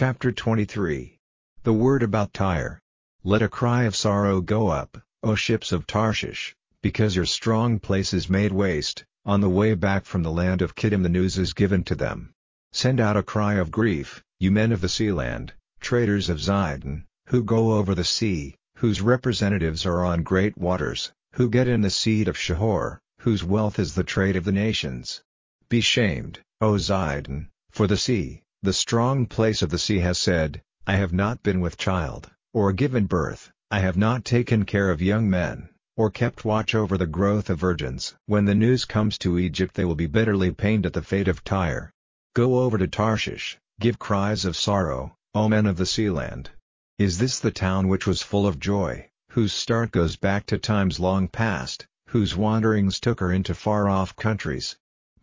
Chapter 0.00 0.30
23 0.30 1.18
The 1.64 1.72
word 1.72 2.04
about 2.04 2.32
Tyre. 2.32 2.80
Let 3.24 3.42
a 3.42 3.48
cry 3.48 3.82
of 3.82 3.96
sorrow 3.96 4.40
go 4.40 4.68
up, 4.68 4.96
O 5.24 5.34
ships 5.34 5.72
of 5.72 5.88
Tarshish, 5.88 6.54
because 6.84 7.16
your 7.16 7.24
strong 7.24 7.80
place 7.80 8.14
is 8.14 8.30
made 8.30 8.52
waste, 8.52 9.04
on 9.24 9.40
the 9.40 9.48
way 9.48 9.74
back 9.74 10.04
from 10.04 10.22
the 10.22 10.30
land 10.30 10.62
of 10.62 10.76
Kittim 10.76 11.02
the 11.02 11.08
news 11.08 11.36
is 11.36 11.52
given 11.52 11.82
to 11.82 11.96
them. 11.96 12.32
Send 12.70 13.00
out 13.00 13.16
a 13.16 13.24
cry 13.24 13.54
of 13.54 13.72
grief, 13.72 14.22
you 14.38 14.52
men 14.52 14.70
of 14.70 14.82
the 14.82 14.88
sea 14.88 15.10
land, 15.10 15.52
traders 15.80 16.28
of 16.28 16.38
Zidon, 16.38 17.02
who 17.30 17.42
go 17.42 17.72
over 17.72 17.92
the 17.92 18.04
sea, 18.04 18.54
whose 18.76 19.00
representatives 19.00 19.84
are 19.84 20.04
on 20.04 20.22
great 20.22 20.56
waters, 20.56 21.10
who 21.32 21.50
get 21.50 21.66
in 21.66 21.80
the 21.80 21.90
seed 21.90 22.28
of 22.28 22.38
Shihor, 22.38 23.00
whose 23.22 23.42
wealth 23.42 23.80
is 23.80 23.96
the 23.96 24.04
trade 24.04 24.36
of 24.36 24.44
the 24.44 24.52
nations. 24.52 25.22
Be 25.68 25.80
shamed, 25.80 26.38
O 26.60 26.74
Zidon, 26.76 27.48
for 27.72 27.88
the 27.88 27.96
sea, 27.96 28.44
the 28.62 28.72
strong 28.72 29.24
place 29.24 29.62
of 29.62 29.70
the 29.70 29.78
sea 29.78 30.00
has 30.00 30.18
said, 30.18 30.60
I 30.84 30.96
have 30.96 31.12
not 31.12 31.44
been 31.44 31.60
with 31.60 31.78
child, 31.78 32.28
or 32.52 32.72
given 32.72 33.06
birth, 33.06 33.52
I 33.70 33.78
have 33.78 33.96
not 33.96 34.24
taken 34.24 34.64
care 34.64 34.90
of 34.90 35.00
young 35.00 35.30
men, 35.30 35.68
or 35.96 36.10
kept 36.10 36.44
watch 36.44 36.74
over 36.74 36.98
the 36.98 37.06
growth 37.06 37.50
of 37.50 37.60
virgins. 37.60 38.16
When 38.26 38.46
the 38.46 38.56
news 38.56 38.84
comes 38.84 39.16
to 39.18 39.38
Egypt 39.38 39.74
they 39.74 39.84
will 39.84 39.94
be 39.94 40.08
bitterly 40.08 40.50
pained 40.50 40.86
at 40.86 40.92
the 40.92 41.02
fate 41.02 41.28
of 41.28 41.44
Tyre. 41.44 41.92
Go 42.34 42.58
over 42.58 42.76
to 42.78 42.88
Tarshish, 42.88 43.58
give 43.78 44.00
cries 44.00 44.44
of 44.44 44.56
sorrow, 44.56 45.14
O 45.34 45.48
men 45.48 45.66
of 45.66 45.76
the 45.76 45.86
sea 45.86 46.10
land. 46.10 46.50
Is 46.98 47.18
this 47.18 47.38
the 47.38 47.52
town 47.52 47.86
which 47.86 48.08
was 48.08 48.22
full 48.22 48.46
of 48.46 48.58
joy, 48.58 49.08
whose 49.30 49.52
start 49.52 49.92
goes 49.92 50.16
back 50.16 50.46
to 50.46 50.58
times 50.58 50.98
long 50.98 51.28
past, 51.28 51.86
whose 52.08 52.34
wanderings 52.34 52.98
took 52.98 53.20
her 53.20 53.32
into 53.32 53.54
far-off 53.54 54.16
countries? 54.16 54.76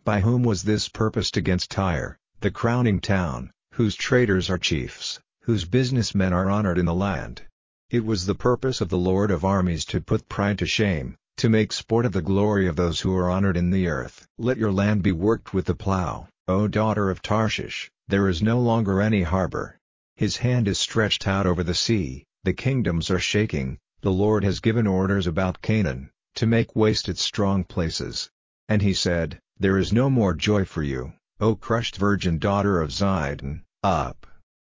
By 0.04 0.20
whom 0.20 0.42
was 0.42 0.62
this 0.62 0.88
purposed 0.88 1.36
against 1.36 1.70
Tyre, 1.70 2.18
the 2.40 2.50
crowning 2.50 3.00
town, 3.00 3.50
whose 3.72 3.96
traders 3.96 4.48
are 4.50 4.58
chiefs, 4.58 5.18
whose 5.42 5.64
businessmen 5.64 6.32
are 6.32 6.48
honored 6.50 6.78
in 6.78 6.86
the 6.86 6.94
land? 6.94 7.42
It 7.90 8.04
was 8.04 8.26
the 8.26 8.34
purpose 8.34 8.80
of 8.80 8.88
the 8.88 8.98
Lord 8.98 9.30
of 9.30 9.44
armies 9.44 9.84
to 9.86 10.00
put 10.00 10.28
pride 10.28 10.58
to 10.58 10.66
shame, 10.66 11.16
to 11.38 11.48
make 11.48 11.72
sport 11.72 12.06
of 12.06 12.12
the 12.12 12.22
glory 12.22 12.66
of 12.68 12.76
those 12.76 13.00
who 13.00 13.16
are 13.16 13.30
honored 13.30 13.56
in 13.56 13.70
the 13.70 13.88
earth. 13.88 14.26
Let 14.38 14.58
your 14.58 14.70
land 14.70 15.02
be 15.02 15.12
worked 15.12 15.54
with 15.54 15.64
the 15.64 15.74
plow, 15.74 16.28
O 16.46 16.68
daughter 16.68 17.10
of 17.10 17.20
Tarshish, 17.20 17.90
there 18.06 18.28
is 18.28 18.42
no 18.42 18.60
longer 18.60 19.00
any 19.00 19.22
harbor. 19.22 19.78
His 20.14 20.36
hand 20.36 20.68
is 20.68 20.78
stretched 20.78 21.26
out 21.26 21.46
over 21.46 21.64
the 21.64 21.74
sea, 21.74 22.24
the 22.44 22.52
kingdoms 22.52 23.10
are 23.10 23.18
shaking, 23.18 23.78
the 24.02 24.12
Lord 24.12 24.44
has 24.44 24.60
given 24.60 24.86
orders 24.86 25.26
about 25.26 25.62
Canaan, 25.62 26.10
to 26.36 26.46
make 26.46 26.76
waste 26.76 27.08
its 27.08 27.22
strong 27.22 27.64
places. 27.64 28.30
And 28.68 28.82
he 28.82 28.94
said, 28.94 29.40
There 29.58 29.78
is 29.78 29.92
no 29.92 30.08
more 30.08 30.32
joy 30.32 30.64
for 30.64 30.82
you, 30.82 31.12
O 31.38 31.54
crushed 31.54 31.98
virgin 31.98 32.38
daughter 32.38 32.80
of 32.80 32.90
Zidon, 32.90 33.60
up. 33.84 34.26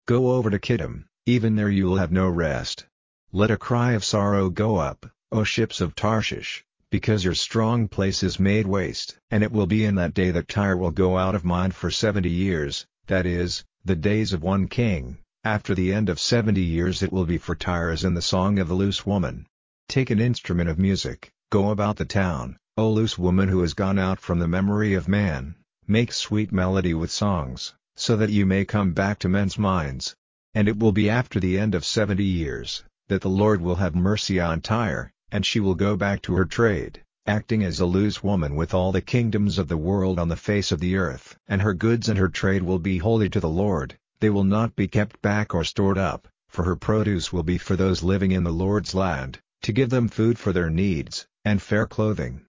Go 0.06 0.32
over 0.32 0.50
to 0.50 0.58
Kittim, 0.58 1.04
even 1.24 1.54
there 1.54 1.70
you 1.70 1.84
will 1.84 1.98
have 1.98 2.10
no 2.10 2.28
rest. 2.28 2.84
Let 3.30 3.52
a 3.52 3.56
cry 3.56 3.92
of 3.92 4.02
sorrow 4.02 4.50
go 4.50 4.74
up, 4.74 5.06
O 5.30 5.44
ships 5.44 5.80
of 5.80 5.94
Tarshish, 5.94 6.64
because 6.90 7.24
your 7.24 7.36
strong 7.36 7.86
place 7.86 8.24
is 8.24 8.40
made 8.40 8.66
waste. 8.66 9.16
And 9.30 9.44
it 9.44 9.52
will 9.52 9.68
be 9.68 9.84
in 9.84 9.94
that 9.94 10.14
day 10.14 10.32
that 10.32 10.48
Tyre 10.48 10.76
will 10.76 10.90
go 10.90 11.16
out 11.16 11.36
of 11.36 11.44
mind 11.44 11.76
for 11.76 11.92
seventy 11.92 12.30
years, 12.30 12.84
that 13.06 13.24
is, 13.24 13.64
the 13.84 13.94
days 13.94 14.32
of 14.32 14.42
one 14.42 14.66
king, 14.66 15.18
after 15.44 15.76
the 15.76 15.92
end 15.94 16.08
of 16.08 16.18
seventy 16.18 16.64
years 16.64 17.04
it 17.04 17.12
will 17.12 17.24
be 17.24 17.38
for 17.38 17.54
Tyre 17.54 17.90
as 17.90 18.02
in 18.02 18.14
the 18.14 18.20
song 18.20 18.58
of 18.58 18.66
the 18.66 18.74
loose 18.74 19.06
woman. 19.06 19.46
Take 19.88 20.10
an 20.10 20.18
instrument 20.18 20.68
of 20.68 20.76
music, 20.76 21.30
go 21.52 21.70
about 21.70 21.98
the 21.98 22.04
town, 22.04 22.56
O 22.76 22.90
loose 22.90 23.16
woman 23.16 23.48
who 23.48 23.60
has 23.60 23.74
gone 23.74 24.00
out 24.00 24.18
from 24.18 24.40
the 24.40 24.48
memory 24.48 24.94
of 24.94 25.06
man, 25.06 25.54
make 25.90 26.12
sweet 26.12 26.52
melody 26.52 26.92
with 26.92 27.10
songs, 27.10 27.72
so 27.96 28.14
that 28.14 28.30
you 28.30 28.44
may 28.44 28.62
come 28.62 28.92
back 28.92 29.18
to 29.18 29.28
men's 29.28 29.58
minds. 29.58 30.14
And 30.54 30.68
it 30.68 30.78
will 30.78 30.92
be 30.92 31.08
after 31.08 31.40
the 31.40 31.58
end 31.58 31.74
of 31.74 31.84
seventy 31.84 32.24
years, 32.24 32.84
that 33.08 33.22
the 33.22 33.30
Lord 33.30 33.62
will 33.62 33.76
have 33.76 33.94
mercy 33.94 34.38
on 34.38 34.60
Tyre, 34.60 35.10
and 35.32 35.46
she 35.46 35.60
will 35.60 35.74
go 35.74 35.96
back 35.96 36.20
to 36.22 36.34
her 36.34 36.44
trade, 36.44 37.02
acting 37.26 37.64
as 37.64 37.80
a 37.80 37.86
loose 37.86 38.22
woman 38.22 38.54
with 38.54 38.74
all 38.74 38.92
the 38.92 39.00
kingdoms 39.00 39.56
of 39.56 39.68
the 39.68 39.78
world 39.78 40.18
on 40.18 40.28
the 40.28 40.36
face 40.36 40.72
of 40.72 40.80
the 40.80 40.96
earth. 40.96 41.38
And 41.48 41.62
her 41.62 41.74
goods 41.74 42.08
and 42.08 42.18
her 42.18 42.28
trade 42.28 42.62
will 42.62 42.78
be 42.78 42.98
holy 42.98 43.30
to 43.30 43.40
the 43.40 43.48
Lord, 43.48 43.96
they 44.20 44.30
will 44.30 44.44
not 44.44 44.76
be 44.76 44.88
kept 44.88 45.22
back 45.22 45.54
or 45.54 45.64
stored 45.64 45.96
up, 45.96 46.28
for 46.48 46.64
her 46.64 46.76
produce 46.76 47.32
will 47.32 47.42
be 47.42 47.56
for 47.56 47.76
those 47.76 48.02
living 48.02 48.32
in 48.32 48.44
the 48.44 48.52
Lord's 48.52 48.94
land, 48.94 49.38
to 49.62 49.72
give 49.72 49.90
them 49.90 50.08
food 50.08 50.38
for 50.38 50.52
their 50.52 50.70
needs, 50.70 51.26
and 51.44 51.62
fair 51.62 51.86
clothing. 51.86 52.42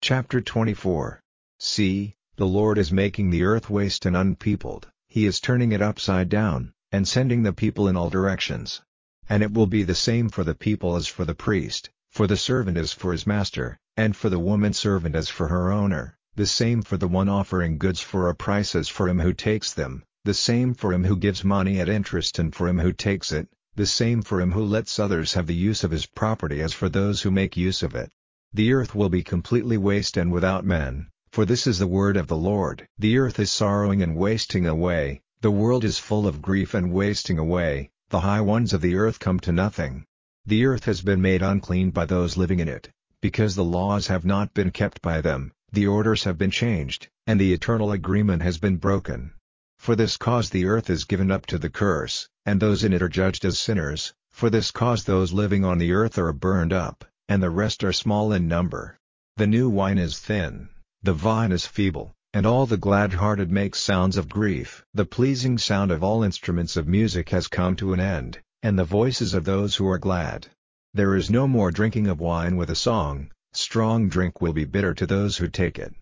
Chapter 0.00 0.40
24 0.40 1.20
See, 1.58 2.14
the 2.36 2.46
Lord 2.46 2.78
is 2.78 2.90
making 2.90 3.28
the 3.28 3.42
earth 3.42 3.68
waste 3.68 4.06
and 4.06 4.16
unpeopled, 4.16 4.88
he 5.08 5.26
is 5.26 5.38
turning 5.38 5.72
it 5.72 5.82
upside 5.82 6.30
down, 6.30 6.72
and 6.90 7.06
sending 7.06 7.42
the 7.42 7.52
people 7.52 7.88
in 7.88 7.96
all 7.96 8.08
directions. 8.08 8.80
And 9.28 9.42
it 9.42 9.52
will 9.52 9.66
be 9.66 9.82
the 9.82 9.94
same 9.94 10.30
for 10.30 10.44
the 10.44 10.54
people 10.54 10.96
as 10.96 11.08
for 11.08 11.26
the 11.26 11.34
priest, 11.34 11.90
for 12.10 12.26
the 12.26 12.38
servant 12.38 12.78
as 12.78 12.92
for 12.92 13.12
his 13.12 13.26
master, 13.26 13.76
and 13.98 14.16
for 14.16 14.30
the 14.30 14.38
woman 14.38 14.72
servant 14.72 15.14
as 15.14 15.28
for 15.28 15.48
her 15.48 15.70
owner, 15.70 16.16
the 16.36 16.46
same 16.46 16.80
for 16.80 16.96
the 16.96 17.08
one 17.08 17.28
offering 17.28 17.76
goods 17.76 18.00
for 18.00 18.30
a 18.30 18.34
price 18.34 18.74
as 18.74 18.88
for 18.88 19.08
him 19.08 19.18
who 19.18 19.34
takes 19.34 19.74
them, 19.74 20.04
the 20.24 20.32
same 20.32 20.72
for 20.72 20.94
him 20.94 21.04
who 21.04 21.16
gives 21.16 21.44
money 21.44 21.80
at 21.80 21.88
interest 21.88 22.38
and 22.38 22.54
for 22.54 22.66
him 22.66 22.78
who 22.78 22.94
takes 22.94 23.30
it, 23.30 23.48
the 23.74 23.84
same 23.84 24.22
for 24.22 24.40
him 24.40 24.52
who 24.52 24.64
lets 24.64 24.98
others 24.98 25.34
have 25.34 25.48
the 25.48 25.54
use 25.54 25.84
of 25.84 25.90
his 25.90 26.06
property 26.06 26.62
as 26.62 26.72
for 26.72 26.88
those 26.88 27.20
who 27.22 27.30
make 27.30 27.56
use 27.56 27.82
of 27.82 27.94
it. 27.94 28.10
The 28.54 28.72
earth 28.72 28.94
will 28.94 29.10
be 29.10 29.22
completely 29.22 29.76
waste 29.76 30.16
and 30.16 30.32
without 30.32 30.64
men, 30.64 31.08
for 31.30 31.44
this 31.44 31.66
is 31.66 31.78
the 31.78 31.86
word 31.86 32.16
of 32.16 32.28
the 32.28 32.36
Lord. 32.36 32.88
The 32.98 33.18
earth 33.18 33.38
is 33.38 33.52
sorrowing 33.52 34.02
and 34.02 34.16
wasting 34.16 34.66
away, 34.66 35.20
the 35.42 35.50
world 35.50 35.84
is 35.84 35.98
full 35.98 36.26
of 36.26 36.40
grief 36.40 36.72
and 36.72 36.90
wasting 36.90 37.38
away, 37.38 37.90
the 38.08 38.20
high 38.20 38.40
ones 38.40 38.72
of 38.72 38.80
the 38.80 38.96
earth 38.96 39.20
come 39.20 39.38
to 39.40 39.52
nothing. 39.52 40.06
The 40.46 40.64
earth 40.64 40.86
has 40.86 41.02
been 41.02 41.20
made 41.20 41.42
unclean 41.42 41.90
by 41.90 42.06
those 42.06 42.38
living 42.38 42.58
in 42.58 42.68
it, 42.68 42.88
because 43.20 43.54
the 43.54 43.62
laws 43.62 44.06
have 44.06 44.24
not 44.24 44.54
been 44.54 44.70
kept 44.70 45.02
by 45.02 45.20
them, 45.20 45.52
the 45.70 45.86
orders 45.86 46.24
have 46.24 46.38
been 46.38 46.50
changed, 46.50 47.06
and 47.26 47.38
the 47.38 47.52
eternal 47.52 47.92
agreement 47.92 48.42
has 48.42 48.58
been 48.58 48.78
broken. 48.78 49.34
For 49.78 49.94
this 49.94 50.16
cause 50.16 50.50
the 50.50 50.64
earth 50.64 50.88
is 50.90 51.04
given 51.04 51.30
up 51.30 51.44
to 51.46 51.58
the 51.58 51.70
curse, 51.70 52.28
and 52.46 52.58
those 52.58 52.82
in 52.82 52.94
it 52.94 53.02
are 53.02 53.08
judged 53.08 53.44
as 53.44 53.60
sinners, 53.60 54.14
for 54.32 54.50
this 54.50 54.70
cause 54.70 55.04
those 55.04 55.32
living 55.32 55.64
on 55.64 55.78
the 55.78 55.92
earth 55.92 56.18
are 56.18 56.32
burned 56.32 56.72
up, 56.72 57.04
and 57.28 57.42
the 57.42 57.50
rest 57.50 57.84
are 57.84 57.92
small 57.92 58.32
in 58.32 58.48
number. 58.48 58.98
The 59.36 59.46
new 59.46 59.68
wine 59.68 59.98
is 59.98 60.18
thin, 60.18 60.68
the 61.02 61.12
vine 61.12 61.52
is 61.52 61.66
feeble, 61.66 62.14
and 62.32 62.44
all 62.44 62.66
the 62.66 62.76
glad-hearted 62.76 63.50
make 63.50 63.74
sounds 63.74 64.16
of 64.16 64.28
grief. 64.28 64.84
The 64.94 65.04
pleasing 65.04 65.58
sound 65.58 65.90
of 65.90 66.02
all 66.02 66.22
instruments 66.22 66.76
of 66.76 66.88
music 66.88 67.28
has 67.28 67.46
come 67.48 67.76
to 67.76 67.92
an 67.92 68.00
end, 68.00 68.40
and 68.62 68.78
the 68.78 68.84
voices 68.84 69.34
of 69.34 69.44
those 69.44 69.76
who 69.76 69.88
are 69.88 69.98
glad. 69.98 70.48
There 70.94 71.14
is 71.14 71.30
no 71.30 71.46
more 71.46 71.70
drinking 71.70 72.06
of 72.06 72.18
wine 72.18 72.56
with 72.56 72.70
a 72.70 72.74
song, 72.74 73.30
strong 73.52 74.08
drink 74.08 74.40
will 74.40 74.52
be 74.52 74.64
bitter 74.64 74.94
to 74.94 75.06
those 75.06 75.36
who 75.36 75.48
take 75.48 75.78
it. 75.78 75.94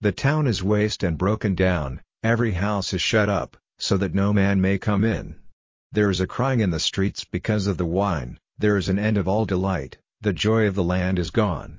The 0.00 0.12
town 0.12 0.46
is 0.46 0.62
waste 0.62 1.02
and 1.02 1.16
broken 1.16 1.54
down, 1.54 2.00
every 2.22 2.52
house 2.52 2.92
is 2.92 3.00
shut 3.00 3.28
up, 3.28 3.56
so 3.78 3.96
that 3.96 4.14
no 4.14 4.32
man 4.32 4.60
may 4.60 4.78
come 4.78 5.04
in. 5.04 5.36
There 5.92 6.10
is 6.10 6.20
a 6.20 6.26
crying 6.26 6.60
in 6.60 6.70
the 6.70 6.80
streets 6.80 7.24
because 7.24 7.66
of 7.66 7.78
the 7.78 7.86
wine, 7.86 8.38
there 8.58 8.76
is 8.76 8.88
an 8.88 8.98
end 8.98 9.16
of 9.16 9.28
all 9.28 9.44
delight, 9.44 9.98
the 10.22 10.32
joy 10.32 10.68
of 10.68 10.76
the 10.76 10.84
land 10.84 11.18
is 11.18 11.30
gone. 11.30 11.78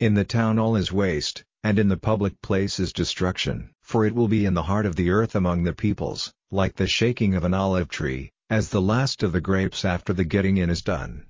In 0.00 0.14
the 0.14 0.24
town 0.24 0.58
all 0.58 0.76
is 0.76 0.90
waste, 0.90 1.44
and 1.62 1.78
in 1.78 1.88
the 1.88 1.96
public 1.98 2.40
place 2.40 2.80
is 2.80 2.90
destruction. 2.90 3.68
For 3.82 4.06
it 4.06 4.14
will 4.14 4.28
be 4.28 4.46
in 4.46 4.54
the 4.54 4.62
heart 4.62 4.86
of 4.86 4.96
the 4.96 5.10
earth 5.10 5.34
among 5.34 5.64
the 5.64 5.74
peoples, 5.74 6.32
like 6.50 6.74
the 6.74 6.86
shaking 6.86 7.34
of 7.34 7.44
an 7.44 7.52
olive 7.52 7.90
tree, 7.90 8.30
as 8.48 8.70
the 8.70 8.80
last 8.80 9.22
of 9.22 9.32
the 9.32 9.42
grapes 9.42 9.84
after 9.84 10.14
the 10.14 10.24
getting 10.24 10.56
in 10.56 10.70
is 10.70 10.80
done. 10.80 11.26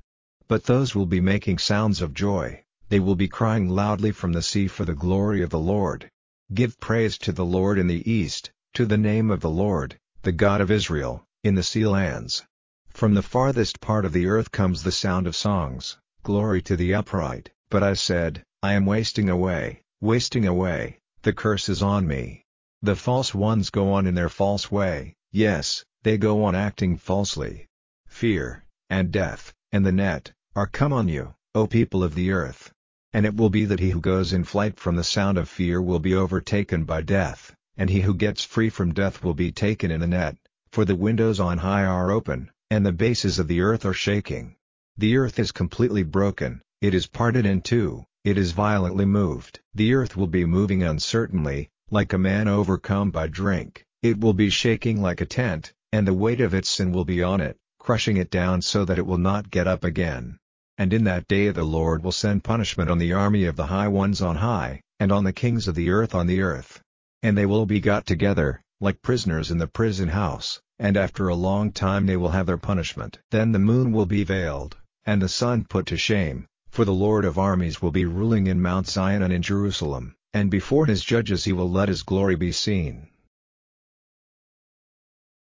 But 0.46 0.62
those 0.62 0.94
will 0.94 1.06
be 1.06 1.20
making 1.20 1.58
sounds 1.58 2.00
of 2.00 2.14
joy, 2.14 2.62
they 2.90 3.00
will 3.00 3.16
be 3.16 3.26
crying 3.26 3.68
loudly 3.68 4.12
from 4.12 4.32
the 4.32 4.40
sea 4.40 4.68
for 4.68 4.84
the 4.84 4.94
glory 4.94 5.42
of 5.42 5.50
the 5.50 5.58
Lord. 5.58 6.10
Give 6.54 6.78
praise 6.78 7.18
to 7.18 7.32
the 7.32 7.44
Lord 7.44 7.76
in 7.76 7.88
the 7.88 8.08
east, 8.08 8.52
to 8.74 8.86
the 8.86 8.98
name 8.98 9.32
of 9.32 9.40
the 9.40 9.50
Lord, 9.50 9.98
the 10.22 10.30
God 10.30 10.60
of 10.60 10.70
Israel, 10.70 11.24
in 11.42 11.56
the 11.56 11.65
sea 11.65 11.86
lands. 11.88 12.44
From 12.91 13.15
the 13.15 13.22
farthest 13.22 13.80
part 13.80 14.04
of 14.04 14.12
the 14.12 14.26
earth 14.26 14.53
comes 14.53 14.84
the 14.84 14.92
sound 14.92 15.26
of 15.26 15.34
songs, 15.34 15.97
glory 16.22 16.63
to 16.63 16.77
the 16.77 16.95
upright. 16.95 17.51
But 17.71 17.83
I 17.83 17.95
said, 17.95 18.45
I 18.63 18.74
am 18.74 18.86
wasting 18.86 19.28
away, 19.28 19.83
wasting 20.01 20.47
away, 20.47 20.98
the 21.22 21.33
curse 21.33 21.69
is 21.69 21.83
on 21.83 22.07
me. 22.07 22.45
The 22.83 22.97
false 22.97 23.34
ones 23.34 23.71
go 23.71 23.92
on 23.92 24.07
in 24.07 24.15
their 24.15 24.28
false 24.28 24.71
way, 24.71 25.15
yes, 25.30 25.84
they 26.03 26.19
go 26.19 26.45
on 26.45 26.54
acting 26.54 26.97
falsely. 26.97 27.69
Fear, 28.09 28.65
and 28.91 29.10
death, 29.10 29.53
and 29.72 29.86
the 29.86 29.92
net, 29.92 30.33
are 30.54 30.66
come 30.66 30.92
on 30.92 31.09
you, 31.09 31.34
O 31.54 31.66
people 31.66 32.04
of 32.04 32.15
the 32.15 32.30
earth. 32.30 32.72
And 33.13 33.25
it 33.25 33.36
will 33.36 33.51
be 33.51 33.65
that 33.65 33.80
he 33.80 33.91
who 33.91 34.01
goes 34.01 34.33
in 34.33 34.45
flight 34.45 34.78
from 34.78 34.97
the 34.97 35.04
sound 35.04 35.39
of 35.39 35.48
fear 35.48 35.80
will 35.80 35.98
be 35.98 36.15
overtaken 36.15 36.84
by 36.84 37.03
death, 37.03 37.54
and 37.77 37.89
he 37.89 38.01
who 38.01 38.15
gets 38.15 38.45
free 38.45 38.68
from 38.68 38.92
death 38.92 39.25
will 39.25 39.34
be 39.34 39.53
taken 39.53 39.91
in 39.91 40.03
a 40.03 40.07
net, 40.07 40.36
for 40.71 40.84
the 40.84 40.97
windows 40.97 41.41
on 41.41 41.59
high 41.59 41.84
are 41.84 42.10
open, 42.10 42.51
and 42.71 42.84
the 42.84 42.92
bases 42.92 43.39
of 43.39 43.48
the 43.48 43.60
earth 43.60 43.84
are 43.84 43.95
shaking. 43.95 44.57
The 44.98 45.16
earth 45.16 45.39
is 45.39 45.53
completely 45.53 46.03
broken, 46.03 46.60
it 46.83 46.92
is 46.94 47.06
parted 47.06 47.47
in 47.47 47.62
two, 47.62 48.04
it 48.24 48.36
is 48.36 48.53
violently 48.53 49.06
moved. 49.06 49.59
The 49.74 49.94
earth 49.94 50.16
will 50.16 50.27
be 50.27 50.44
moving 50.44 50.83
uncertainly, 50.83 51.71
like 51.91 52.12
a 52.12 52.18
man 52.18 52.47
overcome 52.47 53.10
by 53.10 53.28
drink, 53.28 53.84
it 54.03 54.21
will 54.21 54.34
be 54.34 54.50
shaking 54.50 55.00
like 55.00 55.21
a 55.21 55.27
tent, 55.27 55.72
and 55.92 56.06
the 56.06 56.12
weight 56.15 56.41
of 56.41 56.53
its 56.53 56.68
sin 56.68 56.92
will 56.92 57.06
be 57.06 57.22
on 57.22 57.41
it, 57.41 57.56
crushing 57.80 58.18
it 58.18 58.30
down 58.30 58.60
so 58.60 58.84
that 58.84 58.98
it 58.98 59.06
will 59.06 59.18
not 59.18 59.50
get 59.50 59.66
up 59.66 59.83
again. 59.83 60.39
And 60.77 60.92
in 60.92 61.04
that 61.04 61.27
day 61.27 61.48
the 61.48 61.65
Lord 61.65 62.04
will 62.04 62.12
send 62.12 62.44
punishment 62.44 62.91
on 62.91 62.98
the 62.98 63.15
army 63.15 63.47
of 63.47 63.56
the 63.56 63.66
high 63.66 63.89
ones 63.89 64.21
on 64.21 64.36
high, 64.36 64.83
and 65.00 65.10
on 65.10 65.24
the 65.24 65.33
kings 65.33 65.66
of 65.66 65.74
the 65.74 65.91
earth 65.91 66.15
on 66.15 66.27
the 66.27 66.42
earth. 66.42 66.83
And 67.22 67.36
they 67.36 67.47
will 67.47 67.66
be 67.66 67.80
got 67.80 68.06
together, 68.06 68.60
like 68.80 69.00
prisoners 69.00 69.50
in 69.50 69.59
the 69.59 69.66
prison 69.66 70.10
house, 70.10 70.60
and 70.78 70.97
after 70.97 71.28
a 71.28 71.34
long 71.34 71.72
time 71.72 72.06
they 72.06 72.16
will 72.16 72.30
have 72.30 72.47
their 72.47 72.56
punishment. 72.59 73.18
Then 73.30 73.53
the 73.53 73.59
moon 73.59 73.91
will 73.91 74.06
be 74.06 74.22
veiled, 74.22 74.77
and 75.04 75.21
the 75.21 75.28
sun 75.28 75.65
put 75.65 75.87
to 75.87 75.97
shame, 75.97 76.47
for 76.69 76.84
the 76.84 76.95
Lord 76.95 77.25
of 77.25 77.39
armies 77.39 77.83
will 77.83 77.91
be 77.91 78.04
ruling 78.04 78.47
in 78.47 78.63
Mount 78.63 78.87
Zion 78.87 79.22
and 79.22 79.33
in 79.33 79.43
Jerusalem, 79.43 80.15
and 80.33 80.51
before 80.51 80.87
his 80.87 81.04
judges 81.04 81.45
he 81.45 81.53
will 81.53 81.71
let 81.71 81.89
his 81.89 82.03
glory 82.03 82.37
be 82.37 82.53
seen. 82.53 83.09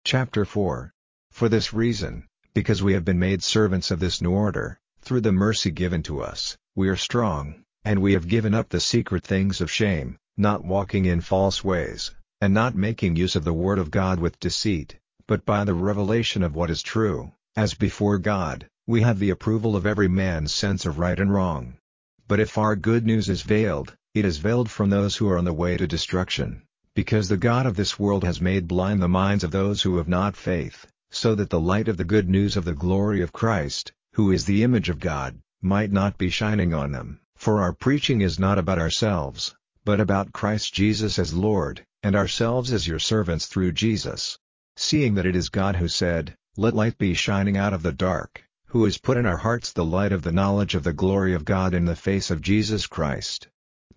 Chapter 0.05 0.43
4 0.43 0.91
For 1.31 1.49
this 1.49 1.73
reason, 1.73 2.27
because 2.53 2.83
we 2.83 2.93
have 2.93 3.05
been 3.05 3.19
made 3.19 3.43
servants 3.43 3.89
of 3.89 3.99
this 3.99 4.21
new 4.21 4.31
order, 4.31 4.79
through 4.99 5.21
the 5.21 5.31
mercy 5.31 5.71
given 5.71 6.03
to 6.03 6.21
us, 6.21 6.57
we 6.75 6.89
are 6.89 6.95
strong, 6.95 7.63
and 7.85 8.01
we 8.01 8.13
have 8.13 8.27
given 8.27 8.53
up 8.53 8.69
the 8.69 8.79
secret 8.79 9.23
things 9.23 9.61
of 9.61 9.71
shame, 9.71 10.17
not 10.35 10.65
walking 10.65 11.05
in 11.05 11.21
false 11.21 11.63
ways, 11.63 12.11
and 12.41 12.53
not 12.53 12.75
making 12.75 13.15
use 13.15 13.35
of 13.35 13.43
the 13.43 13.53
word 13.53 13.79
of 13.79 13.91
God 13.91 14.19
with 14.19 14.39
deceit, 14.39 14.97
but 15.27 15.45
by 15.45 15.63
the 15.63 15.73
revelation 15.73 16.43
of 16.43 16.55
what 16.55 16.69
is 16.69 16.81
true, 16.81 17.31
as 17.55 17.73
before 17.73 18.17
God, 18.17 18.67
we 18.85 19.01
have 19.01 19.17
the 19.17 19.29
approval 19.29 19.77
of 19.77 19.85
every 19.85 20.09
man's 20.09 20.53
sense 20.53 20.85
of 20.85 20.99
right 20.99 21.17
and 21.17 21.33
wrong. 21.33 21.75
But 22.27 22.41
if 22.41 22.57
our 22.57 22.75
good 22.75 23.05
news 23.05 23.29
is 23.29 23.41
veiled, 23.41 23.95
it 24.13 24.25
is 24.25 24.39
veiled 24.39 24.69
from 24.69 24.89
those 24.89 25.15
who 25.15 25.29
are 25.29 25.37
on 25.37 25.45
the 25.45 25.53
way 25.53 25.77
to 25.77 25.87
destruction, 25.87 26.63
because 26.93 27.29
the 27.29 27.37
God 27.37 27.65
of 27.65 27.77
this 27.77 27.97
world 27.97 28.25
has 28.25 28.41
made 28.41 28.67
blind 28.67 29.01
the 29.01 29.07
minds 29.07 29.43
of 29.43 29.51
those 29.51 29.81
who 29.81 29.97
have 29.97 30.09
not 30.09 30.35
faith, 30.35 30.85
so 31.11 31.33
that 31.33 31.49
the 31.49 31.61
light 31.61 31.87
of 31.87 31.95
the 31.95 32.03
good 32.03 32.27
news 32.27 32.57
of 32.57 32.65
the 32.65 32.73
glory 32.73 33.21
of 33.21 33.31
Christ, 33.31 33.93
who 34.15 34.31
is 34.31 34.43
the 34.43 34.63
image 34.63 34.89
of 34.89 34.99
God, 34.99 35.39
might 35.61 35.91
not 35.91 36.17
be 36.17 36.29
shining 36.29 36.73
on 36.73 36.91
them. 36.91 37.21
For 37.37 37.61
our 37.61 37.71
preaching 37.71 38.19
is 38.19 38.37
not 38.37 38.57
about 38.57 38.79
ourselves, 38.79 39.55
but 39.85 40.01
about 40.01 40.33
Christ 40.33 40.73
Jesus 40.73 41.17
as 41.17 41.33
Lord, 41.33 41.85
and 42.03 42.17
ourselves 42.17 42.73
as 42.73 42.85
your 42.85 42.99
servants 42.99 43.45
through 43.45 43.71
Jesus. 43.71 44.37
Seeing 44.75 45.15
that 45.15 45.25
it 45.25 45.37
is 45.37 45.47
God 45.47 45.77
who 45.77 45.87
said, 45.87 46.35
Let 46.57 46.75
light 46.75 46.97
be 46.97 47.13
shining 47.13 47.55
out 47.55 47.73
of 47.73 47.81
the 47.81 47.93
dark, 47.93 48.43
who 48.73 48.85
has 48.85 48.97
put 48.97 49.17
in 49.17 49.25
our 49.27 49.37
hearts 49.37 49.71
the 49.71 49.85
light 49.85 50.11
of 50.11 50.23
the 50.23 50.31
knowledge 50.31 50.73
of 50.73 50.83
the 50.83 50.91
glory 50.91 51.35
of 51.35 51.45
God 51.45 51.75
in 51.75 51.85
the 51.85 51.95
face 51.95 52.31
of 52.31 52.41
Jesus 52.41 52.87
Christ. 52.87 53.47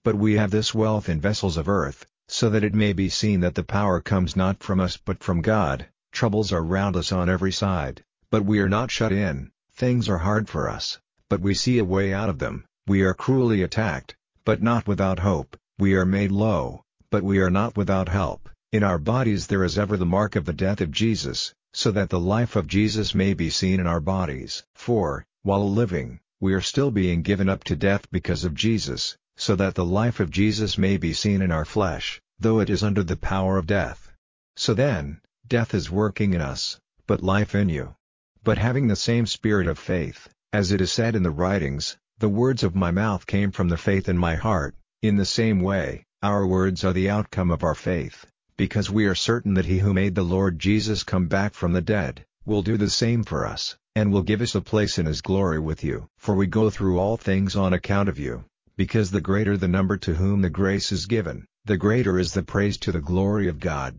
But 0.05 0.17
we 0.17 0.34
have 0.34 0.50
this 0.50 0.75
wealth 0.75 1.08
in 1.08 1.19
vessels 1.19 1.56
of 1.56 1.67
earth, 1.67 2.05
so 2.28 2.50
that 2.50 2.62
it 2.62 2.75
may 2.75 2.93
be 2.93 3.08
seen 3.08 3.40
that 3.40 3.55
the 3.55 3.62
power 3.62 4.02
comes 4.02 4.37
not 4.37 4.62
from 4.62 4.78
us 4.78 4.99
but 4.99 5.25
from 5.25 5.40
God. 5.40 5.87
Troubles 6.12 6.52
are 6.52 6.62
round 6.62 6.94
us 6.94 7.11
on 7.11 7.31
every 7.31 7.52
side, 7.52 8.05
but 8.31 8.44
we 8.44 8.58
are 8.58 8.69
not 8.69 8.90
shut 8.90 9.12
in, 9.12 9.50
things 9.73 10.11
are 10.11 10.19
hard 10.19 10.46
for 10.46 10.69
us, 10.69 10.99
but 11.31 11.40
we 11.40 11.55
see 11.55 11.79
a 11.79 11.82
way 11.82 12.12
out 12.12 12.29
of 12.29 12.38
them, 12.38 12.67
we 12.87 13.00
are 13.00 13.14
cruelly 13.14 13.62
attacked, 13.62 14.14
but 14.44 14.62
not 14.62 14.87
without 14.87 15.20
hope, 15.20 15.56
we 15.79 15.94
are 15.94 16.05
made 16.05 16.31
low, 16.31 16.84
but 17.11 17.22
we 17.22 17.38
are 17.38 17.49
not 17.49 17.79
without 17.79 18.11
help. 18.11 18.50
In 18.72 18.82
our 18.82 18.99
bodies 18.99 19.46
there 19.46 19.64
is 19.64 19.79
ever 19.79 19.96
the 19.96 20.05
mark 20.05 20.37
of 20.37 20.44
the 20.44 20.52
death 20.52 20.82
of 20.82 20.90
Jesus, 20.90 21.55
so 21.76 21.90
that 21.90 22.08
the 22.08 22.19
life 22.19 22.56
of 22.56 22.67
Jesus 22.67 23.14
may 23.14 23.34
be 23.34 23.50
seen 23.50 23.81
in 23.81 23.87
our 23.87 24.00
bodies. 24.00 24.64
For, 24.75 25.26
while 25.43 25.70
living, 25.70 26.20
we 26.40 26.55
are 26.55 26.62
still 26.62 26.90
being 26.90 27.20
given 27.20 27.50
up 27.50 27.64
to 27.64 27.76
death 27.76 28.11
because 28.11 28.44
of 28.44 28.55
Jesus, 28.55 29.19
so 29.37 29.55
that 29.56 29.75
the 29.75 29.84
life 29.84 30.19
of 30.19 30.31
Jesus 30.31 30.78
may 30.78 30.96
be 30.96 31.12
seen 31.12 31.43
in 31.43 31.52
our 31.52 31.67
flesh, 31.67 32.19
though 32.38 32.61
it 32.61 32.70
is 32.70 32.82
under 32.82 33.02
the 33.02 33.14
power 33.14 33.58
of 33.58 33.67
death. 33.67 34.11
So 34.56 34.73
then, 34.73 35.20
death 35.46 35.75
is 35.75 35.90
working 35.90 36.32
in 36.32 36.40
us, 36.40 36.81
but 37.06 37.23
life 37.23 37.55
in 37.55 37.69
you. 37.69 37.94
But 38.43 38.56
having 38.56 38.87
the 38.87 38.96
same 38.96 39.26
spirit 39.26 39.67
of 39.67 39.79
faith, 39.79 40.31
as 40.55 40.72
it 40.72 40.81
is 40.81 40.90
said 40.90 41.14
in 41.14 41.25
the 41.25 41.31
writings, 41.31 41.99
the 42.17 42.31
words 42.31 42.62
of 42.62 42.75
my 42.75 42.90
mouth 42.90 43.26
came 43.26 43.52
from 43.52 43.69
the 43.69 43.76
faith 43.76 44.08
in 44.08 44.17
my 44.17 44.37
heart, 44.37 44.75
in 45.02 45.17
the 45.17 45.26
same 45.26 45.61
way, 45.61 46.06
our 46.22 46.46
words 46.46 46.84
are 46.84 46.94
the 46.94 47.11
outcome 47.11 47.50
of 47.50 47.62
our 47.62 47.75
faith 47.75 48.25
because 48.56 48.91
we 48.91 49.05
are 49.05 49.14
certain 49.14 49.55
that 49.55 49.67
he 49.67 49.79
who 49.79 49.93
made 49.93 50.14
the 50.14 50.23
Lord 50.23 50.58
Jesus 50.58 51.03
come 51.03 51.26
back 51.26 51.53
from 51.53 51.73
the 51.73 51.82
dead, 51.82 52.25
will 52.47 52.62
do 52.62 52.79
the 52.79 52.88
same 52.88 53.23
for 53.23 53.47
us, 53.47 53.76
and 53.94 54.11
will 54.11 54.23
give 54.23 54.41
us 54.41 54.55
a 54.55 54.61
place 54.61 54.99
in 54.99 55.05
his 55.05 55.20
glory 55.20 55.58
with 55.58 55.85
you. 55.85 56.08
For 56.17 56.35
we 56.35 56.47
go 56.47 56.70
through 56.70 56.99
all 56.99 57.17
things 57.17 57.55
on 57.55 57.75
account 57.75 58.08
of 58.08 58.19
you, 58.19 58.44
because 58.76 59.11
the 59.11 59.20
greater 59.20 59.56
the 59.56 59.69
number 59.69 59.97
to 59.99 60.14
whom 60.14 60.41
the 60.41 60.49
grace 60.49 60.91
is 60.91 61.06
given, 61.06 61.47
the 61.67 61.76
greater 61.76 62.19
is 62.19 62.32
the 62.32 62.43
praise 62.43 62.79
to 62.79 62.93
the 62.93 63.00
glory 63.00 63.49
of 63.49 63.61
God. 63.61 63.99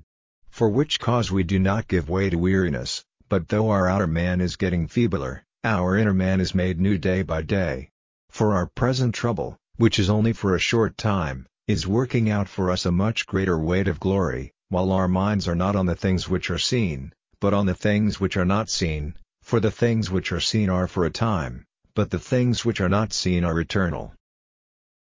For 0.50 0.70
which 0.70 1.00
cause 1.00 1.32
we 1.32 1.44
do 1.44 1.60
not 1.60 1.88
give 1.88 2.10
way 2.10 2.30
to 2.30 2.38
weariness, 2.38 3.04
but 3.30 3.50
though 3.50 3.70
our 3.70 3.88
outer 3.88 4.08
man 4.08 4.42
is 4.42 4.56
getting 4.56 4.88
feebler, 4.88 5.44
our 5.64 5.98
inner 5.98 6.14
man 6.14 6.42
is 6.42 6.56
made 6.56 6.80
new 6.80 6.98
day 6.98 7.22
by 7.22 7.44
day. 7.44 7.90
For 8.30 8.56
our 8.56 8.66
present 8.66 9.14
trouble, 9.14 9.58
which 9.76 10.00
is 10.00 10.10
only 10.10 10.34
for 10.34 10.56
a 10.56 10.60
short 10.60 10.98
time, 10.98 11.46
is 11.68 11.86
working 11.86 12.30
out 12.30 12.48
for 12.48 12.72
us 12.72 12.86
a 12.86 12.92
much 12.92 13.26
greater 13.28 13.60
weight 13.60 13.90
of 13.90 14.00
glory, 14.00 14.54
while 14.70 14.90
our 14.92 15.08
minds 15.08 15.50
are 15.50 15.56
not 15.56 15.76
on 15.76 15.86
the 15.86 15.96
things 15.96 16.30
which 16.30 16.50
are 16.50 16.58
seen, 16.58 17.12
but 17.42 17.54
on 17.54 17.66
the 17.66 17.74
things 17.74 18.20
which 18.22 18.38
are 18.38 18.46
not 18.46 18.70
seen, 18.70 19.14
for 19.42 19.60
the 19.60 19.72
things 19.72 20.10
which 20.10 20.32
are 20.32 20.40
seen 20.40 20.70
are 20.70 20.88
for 20.88 21.06
a 21.06 21.10
time, 21.10 21.66
but 21.94 22.10
the 22.10 22.20
things 22.20 22.64
which 22.64 22.80
are 22.80 22.88
not 22.90 23.12
seen 23.12 23.44
are 23.44 23.60
eternal. 23.60 24.14